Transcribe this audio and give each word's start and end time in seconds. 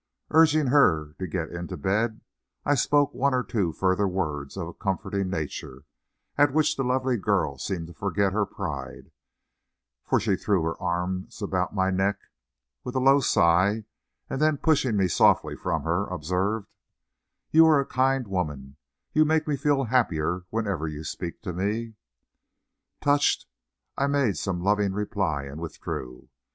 Urging 0.31 0.65
her 0.65 1.13
to 1.19 1.27
get 1.27 1.51
into 1.51 1.77
bed, 1.77 2.21
I 2.65 2.73
spoke 2.73 3.13
one 3.13 3.35
or 3.35 3.43
two 3.43 3.71
further 3.71 4.07
words 4.07 4.57
of 4.57 4.67
a 4.67 4.73
comforting 4.73 5.29
nature, 5.29 5.85
at 6.39 6.51
which 6.51 6.75
the 6.75 6.83
lovely 6.83 7.17
girl 7.17 7.59
seemed 7.59 7.85
to 7.85 7.93
forget 7.93 8.33
her 8.33 8.47
pride, 8.47 9.11
for 10.03 10.19
she 10.19 10.35
threw 10.35 10.63
her 10.63 10.75
arms 10.81 11.39
about 11.39 11.75
my 11.75 11.91
neck 11.91 12.17
with 12.83 12.95
a 12.95 12.99
low 12.99 13.19
sigh, 13.19 13.85
and 14.27 14.41
then, 14.41 14.57
pushing 14.57 14.97
me 14.97 15.07
softly 15.07 15.55
from 15.55 15.83
her, 15.83 16.07
observed: 16.07 16.71
"You 17.51 17.67
are 17.67 17.79
a 17.79 17.85
kind 17.85 18.27
woman; 18.27 18.77
you 19.13 19.23
make 19.23 19.47
me 19.47 19.55
feel 19.55 19.83
happier 19.83 20.45
whenever 20.49 20.87
you 20.87 21.03
speak 21.03 21.43
to 21.43 21.53
me." 21.53 21.93
Touched, 23.01 23.45
I 23.95 24.07
made 24.07 24.35
some 24.35 24.63
loving 24.63 24.93
reply, 24.93 25.43
and 25.43 25.61
withdrew. 25.61 26.27